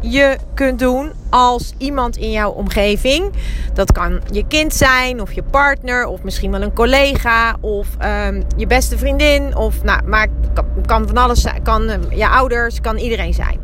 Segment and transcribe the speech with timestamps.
[0.00, 3.32] je kunt doen als iemand in jouw omgeving,
[3.74, 7.88] dat kan je kind zijn of je partner of misschien wel een collega of
[8.26, 12.28] um, je beste vriendin of nou, maar kan, kan van alles zijn, kan uh, je
[12.28, 13.60] ouders, kan iedereen zijn.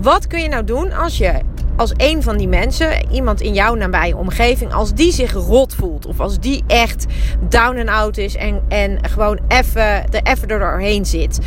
[0.00, 1.40] Wat kun je nou doen als je
[1.76, 6.06] als een van die mensen, iemand in jouw nabije omgeving, als die zich rot voelt.
[6.06, 7.06] Of als die echt
[7.48, 11.38] down and out is en, en gewoon even er doorheen zit.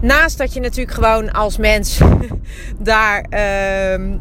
[0.00, 2.00] Naast dat je natuurlijk gewoon als mens
[2.78, 3.26] daar.
[3.30, 4.16] Uh,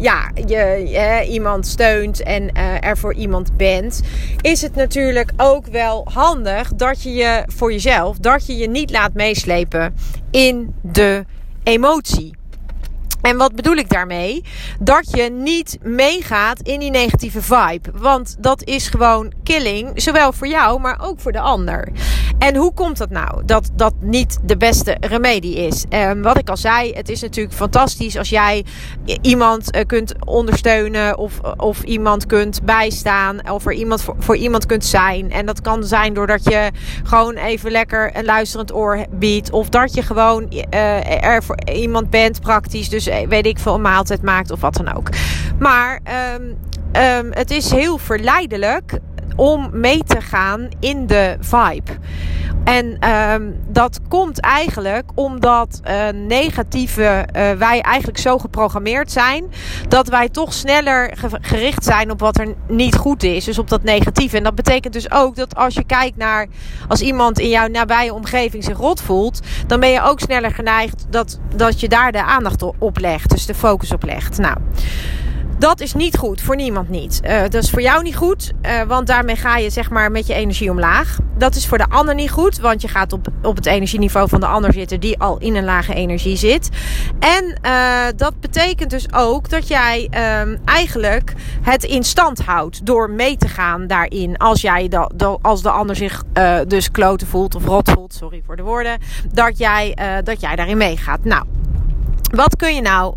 [0.00, 4.00] ja, je, iemand steunt en uh, er voor iemand bent,
[4.40, 8.90] is het natuurlijk ook wel handig dat je je voor jezelf, dat je je niet
[8.90, 9.94] laat meeslepen
[10.30, 11.24] in de
[11.62, 12.39] emotie.
[13.22, 14.44] En wat bedoel ik daarmee?
[14.80, 17.90] Dat je niet meegaat in die negatieve vibe.
[17.94, 21.88] Want dat is gewoon killing, zowel voor jou, maar ook voor de ander.
[22.38, 23.44] En hoe komt dat nou?
[23.44, 25.84] Dat dat niet de beste remedie is.
[25.90, 28.64] Um, wat ik al zei, het is natuurlijk fantastisch als jij
[29.20, 34.84] iemand uh, kunt ondersteunen of, of iemand kunt bijstaan of er iemand voor, iemand kunt
[34.84, 35.30] zijn.
[35.30, 36.70] En dat kan zijn doordat je
[37.04, 39.50] gewoon even lekker een luisterend oor biedt.
[39.50, 42.88] Of dat je gewoon uh, er voor iemand bent, praktisch.
[42.88, 45.08] Dus eh, weet ik veel, een maaltijd maakt of wat dan ook.
[45.58, 46.00] Maar
[46.34, 46.56] um,
[47.02, 48.98] um, het is heel verleidelijk
[49.36, 51.92] om mee te gaan in de vibe.
[52.64, 59.44] En um, dat komt eigenlijk omdat uh, negatieve uh, wij eigenlijk zo geprogrammeerd zijn
[59.88, 63.82] dat wij toch sneller gericht zijn op wat er niet goed is, dus op dat
[63.82, 64.36] negatieve.
[64.36, 66.46] En dat betekent dus ook dat als je kijkt naar
[66.88, 71.06] als iemand in jouw nabije omgeving zich rot voelt, dan ben je ook sneller geneigd
[71.10, 74.38] dat, dat je daar de aandacht op legt, dus de focus op legt.
[74.38, 74.56] Nou.
[75.60, 77.20] Dat is niet goed, voor niemand niet.
[77.24, 80.26] Uh, dat is voor jou niet goed, uh, want daarmee ga je zeg maar met
[80.26, 81.18] je energie omlaag.
[81.38, 84.40] Dat is voor de ander niet goed, want je gaat op, op het energieniveau van
[84.40, 86.68] de ander zitten die al in een lage energie zit.
[87.18, 90.10] En uh, dat betekent dus ook dat jij
[90.40, 94.36] um, eigenlijk het in stand houdt door mee te gaan daarin.
[94.36, 96.22] Als, jij da, da, als de ander zich
[96.66, 98.98] dus kloten voelt of rot voelt, sorry voor de woorden,
[99.32, 101.24] dat jij, dat jij daarin meegaat.
[101.24, 101.44] Nou,
[102.34, 103.14] wat kun je nou,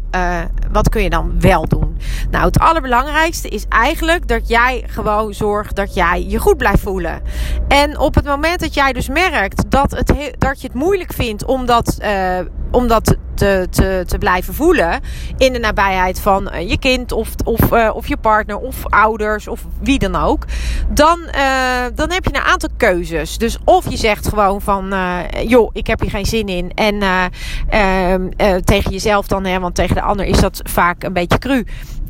[0.72, 1.93] wat kun je dan wel doen?
[2.32, 7.22] Nou, het allerbelangrijkste is eigenlijk dat jij gewoon zorgt dat jij je goed blijft voelen.
[7.68, 11.46] En op het moment dat jij dus merkt dat, het, dat je het moeilijk vindt
[11.46, 12.40] om dat, uh,
[12.74, 15.00] om dat te, te, te blijven voelen
[15.38, 19.48] in de nabijheid van uh, je kind of, of, uh, of je partner of ouders
[19.48, 20.46] of wie dan ook,
[20.90, 23.38] dan, uh, dan heb je een aantal keuzes.
[23.38, 24.94] Dus of je zegt gewoon van
[25.48, 27.02] joh, ik heb hier geen zin in en
[27.70, 28.30] ehm,
[28.64, 31.66] tegen jezelf dan, hè, want tegen de ander is dat vaak een beetje cru.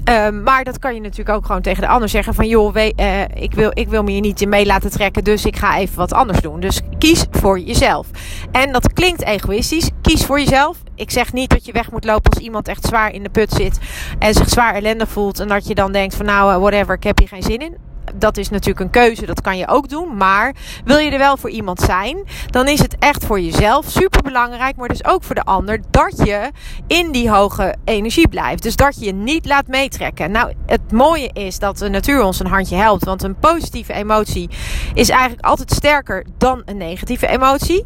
[0.10, 2.94] Um, maar dat kan je natuurlijk ook gewoon tegen de ander zeggen van joh, we,
[2.96, 5.78] uh, ik, wil, ik wil me hier niet in mee laten trekken, dus ik ga
[5.78, 6.60] even wat anders doen.
[6.60, 8.08] Dus kies voor jezelf.
[8.52, 9.90] En dat klinkt egoïstisch.
[10.02, 10.78] Kies voor jezelf.
[10.96, 13.52] Ik zeg niet dat je weg moet lopen als iemand echt zwaar in de put
[13.52, 13.80] zit
[14.20, 17.20] en zich zwaar ellendig voelt en dat je dan denkt van nou, whatever, ik heb
[17.20, 20.18] hier geen zin in dat is natuurlijk een keuze, dat kan je ook doen.
[20.18, 20.56] Maar
[20.86, 24.76] wil je er wel voor iemand zijn, dan is het echt voor jezelf super belangrijk,
[24.76, 26.52] maar dus ook voor de ander, dat je
[26.88, 28.64] in die hoge energie blijft.
[28.64, 30.32] Dus dat je je niet laat meetrekken.
[30.32, 34.50] Nou, het mooie is dat de natuur ons een handje helpt, want een positieve emotie
[34.94, 37.84] is eigenlijk altijd sterker dan een negatieve emotie.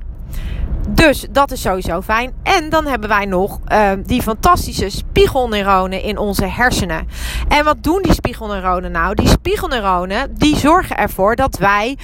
[0.90, 2.34] Dus dat is sowieso fijn.
[2.44, 7.08] En dan hebben wij nog uh, die fantastische spiegelneuronen in onze hersenen.
[7.48, 9.16] En wat doen die spiegelneuronen nou?
[9.16, 11.98] Die spiegelneuronen die zorgen ervoor dat wij.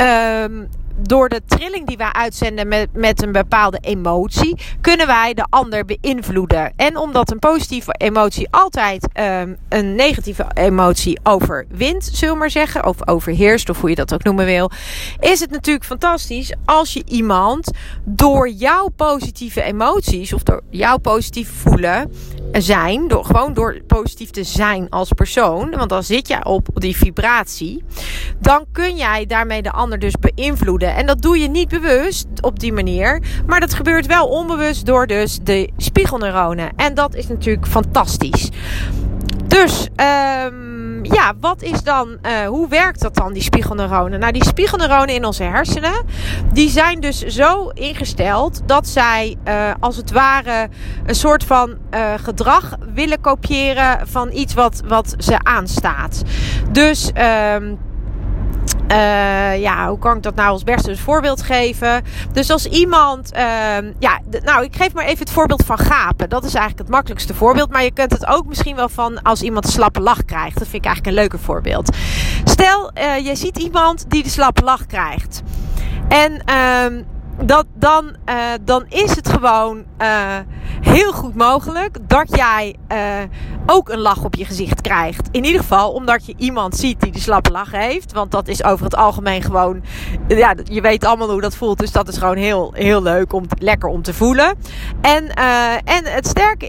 [0.00, 0.44] Uh,
[0.98, 5.84] door de trilling die wij uitzenden met, met een bepaalde emotie, kunnen wij de ander
[5.84, 6.72] beïnvloeden.
[6.76, 12.86] En omdat een positieve emotie altijd um, een negatieve emotie overwint, zullen we maar zeggen,
[12.86, 14.70] of overheerst, of hoe je dat ook noemen wil,
[15.20, 17.70] is het natuurlijk fantastisch als je iemand
[18.04, 22.12] door jouw positieve emoties of door jouw positief voelen
[22.52, 26.96] zijn, door, gewoon door positief te zijn als persoon, want dan zit jij op die
[26.96, 27.84] vibratie,
[28.38, 32.60] dan kun jij daarmee de ander dus beïnvloeden En dat doe je niet bewust op
[32.60, 33.22] die manier.
[33.46, 36.72] Maar dat gebeurt wel onbewust door dus de spiegelneuronen.
[36.76, 38.50] En dat is natuurlijk fantastisch.
[39.46, 39.88] Dus
[40.44, 44.20] um, ja, wat is dan, uh, hoe werkt dat dan, die spiegelneuronen?
[44.20, 46.04] Nou, die spiegelneuronen in onze hersenen,
[46.52, 50.68] die zijn dus zo ingesteld dat zij uh, als het ware
[51.06, 56.22] een soort van uh, gedrag willen kopiëren van iets wat, wat ze aanstaat.
[56.72, 57.10] Dus
[57.54, 57.78] um,
[58.90, 62.02] uh, ja, hoe kan ik dat nou als beste een voorbeeld geven?
[62.32, 63.40] Dus als iemand, uh,
[63.98, 66.28] ja, nou, ik geef maar even het voorbeeld van gapen.
[66.28, 67.70] Dat is eigenlijk het makkelijkste voorbeeld.
[67.70, 70.58] Maar je kunt het ook misschien wel van als iemand een slappe lach krijgt.
[70.58, 71.96] Dat vind ik eigenlijk een leuker voorbeeld.
[72.44, 75.42] Stel, uh, je ziet iemand die de slappe lach krijgt.
[76.08, 77.04] En uh,
[77.42, 80.38] dat, dan, uh, dan is het gewoon uh,
[80.80, 82.98] heel goed mogelijk dat jij uh,
[83.66, 85.28] ook een lach op je gezicht krijgt.
[85.30, 88.12] In ieder geval omdat je iemand ziet die de slappe lach heeft.
[88.12, 89.82] Want dat is over het algemeen gewoon.
[90.28, 91.78] Ja, je weet allemaal hoe dat voelt.
[91.78, 94.54] Dus dat is gewoon heel, heel leuk om lekker om te voelen.
[95.00, 95.34] En,
[95.84, 96.66] en het sterke,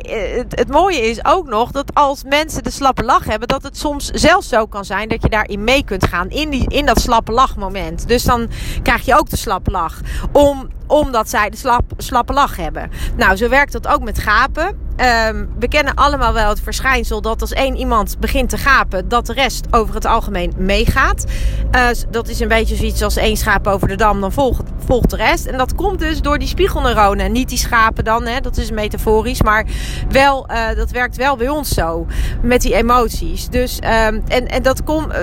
[0.49, 4.09] het, mooie is ook nog dat als mensen de slappe lach hebben, dat het soms
[4.09, 6.29] zelfs zo kan zijn dat je daarin mee kunt gaan.
[6.29, 8.07] In, die, in dat slappe lachmoment.
[8.07, 8.49] Dus dan
[8.83, 9.99] krijg je ook de slappe lach.
[10.31, 10.54] Om,
[10.87, 12.89] omdat zij de slap, slappe lach hebben.
[13.17, 14.83] Nou, zo werkt dat ook met gapen.
[15.27, 19.25] Um, we kennen allemaal wel het verschijnsel dat als één iemand begint te gapen, dat
[19.25, 21.25] de rest over het algemeen meegaat.
[21.71, 25.09] Uh, dat is een beetje zoiets als één schaap over de dam, dan volgt, volgt
[25.09, 25.45] de rest.
[25.45, 27.31] En dat komt dus door die spiegelneuronen.
[27.31, 29.65] Niet die schapen dan, hè, dat is metaforisch, maar
[30.09, 32.05] wel, uh, dat werkt wel bij ons zo.
[32.41, 33.49] Met die emoties.
[33.49, 35.11] Dus, um, en, en dat komt.
[35.11, 35.17] Uh,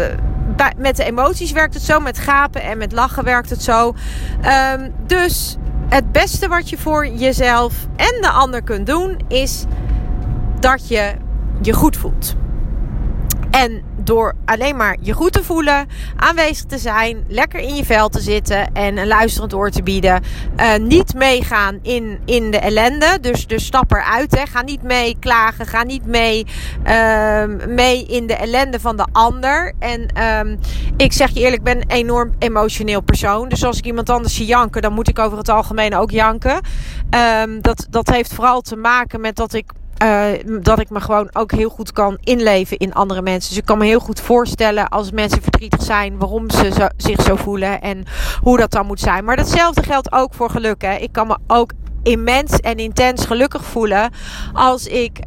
[0.79, 3.94] met de emoties werkt het zo, met gapen en met lachen werkt het zo.
[4.75, 5.56] Um, dus
[5.88, 9.64] het beste wat je voor jezelf en de ander kunt doen is
[10.61, 11.14] dat je
[11.62, 12.37] je goed voelt.
[13.53, 18.09] En door alleen maar je goed te voelen, aanwezig te zijn, lekker in je vel
[18.09, 20.23] te zitten en een luisterend oor te bieden.
[20.61, 23.19] Uh, niet meegaan in, in de ellende.
[23.21, 24.37] Dus, dus stap eruit.
[24.37, 24.47] Hè.
[24.47, 25.67] Ga niet mee klagen.
[25.67, 26.47] Ga niet mee,
[26.87, 29.73] uh, mee in de ellende van de ander.
[29.79, 30.59] En um,
[30.97, 33.49] ik zeg je eerlijk, ik ben een enorm emotioneel persoon.
[33.49, 36.61] Dus als ik iemand anders zie janken, dan moet ik over het algemeen ook janken.
[37.41, 39.73] Um, dat, dat heeft vooral te maken met dat ik
[40.03, 43.49] uh, dat ik me gewoon ook heel goed kan inleven in andere mensen.
[43.49, 47.37] Dus ik kan me heel goed voorstellen als mensen verdrietig zijn, waarom ze zich zo
[47.37, 48.05] voelen en
[48.41, 49.25] hoe dat dan moet zijn.
[49.25, 50.83] Maar datzelfde geldt ook voor geluk.
[50.83, 50.95] Hè.
[50.95, 51.73] Ik kan me ook
[52.03, 54.11] immens en intens gelukkig voelen.
[54.53, 55.25] Als ik, uh,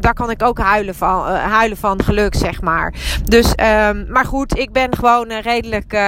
[0.00, 2.94] daar kan ik ook huilen van, uh, huilen van geluk, zeg maar.
[3.24, 5.98] Dus, um, maar goed, ik ben gewoon een redelijk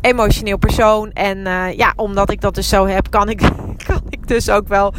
[0.00, 1.10] emotioneel persoon.
[1.12, 1.38] En
[1.76, 3.40] ja, omdat ik dat dus zo heb, kan ik,
[4.28, 4.94] dus ook wel,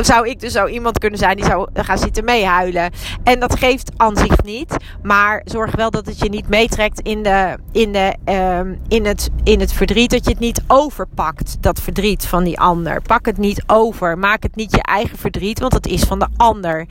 [0.00, 2.90] zou ik dus zo iemand kunnen zijn die zou gaan zitten meehuilen.
[3.24, 4.76] En dat geeft aan zich niet.
[5.02, 9.30] Maar zorg wel dat het je niet meetrekt in, de, in, de, um, in, het,
[9.42, 10.10] in het verdriet.
[10.10, 13.02] Dat je het niet overpakt, dat verdriet van die ander.
[13.02, 14.18] Pak het niet over.
[14.18, 16.86] Maak het niet je eigen verdriet, want het is van de ander.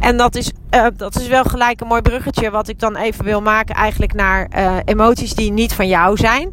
[0.00, 3.24] En dat is, uh, dat is wel gelijk een mooi bruggetje wat ik dan even
[3.24, 6.52] wil maken eigenlijk naar uh, emoties die niet van jou zijn.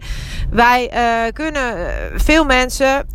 [0.49, 1.73] Wij uh, kunnen,
[2.15, 3.07] veel mensen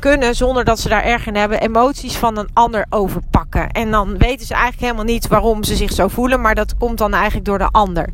[0.00, 3.70] kunnen zonder dat ze daar erg in hebben, emoties van een ander overpakken.
[3.70, 6.98] En dan weten ze eigenlijk helemaal niet waarom ze zich zo voelen, maar dat komt
[6.98, 8.08] dan eigenlijk door de ander.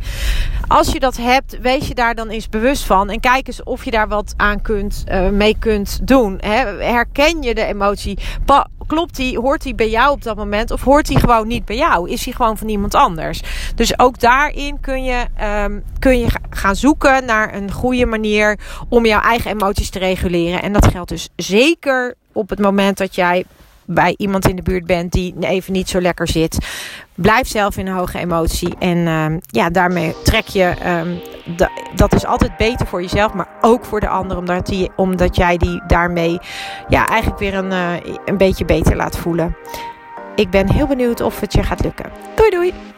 [0.68, 3.84] Als je dat hebt, wees je daar dan eens bewust van en kijk eens of
[3.84, 6.38] je daar wat aan kunt, mee kunt doen.
[6.40, 6.82] Hè?
[6.84, 8.38] Herken je de emoties?
[8.44, 11.64] Pa klopt die, hoort die bij jou op dat moment of hoort die gewoon niet
[11.64, 12.10] bij jou?
[12.10, 13.42] Is die gewoon van iemand anders?
[13.74, 15.24] Dus ook daarin kun je,
[15.64, 18.58] um, kun je gaan zoeken naar een goede manier
[18.88, 20.62] om jouw eigen emoties te reguleren.
[20.62, 23.44] En dat geldt dus zeker op het moment dat jij
[23.84, 26.58] bij iemand in de buurt bent die even niet zo lekker zit.
[27.14, 28.74] Blijf zelf in een hoge emotie.
[28.78, 30.74] En uh, ja, daarmee trek je.
[30.86, 31.20] Um,
[31.94, 34.36] dat is altijd beter voor jezelf, maar ook voor de ander.
[34.36, 36.38] Omdat, die, omdat jij die daarmee
[36.88, 39.56] ja, eigenlijk weer een, uh, een beetje beter laat voelen.
[40.34, 42.10] Ik ben heel benieuwd of het je gaat lukken.
[42.34, 42.97] Doei doei!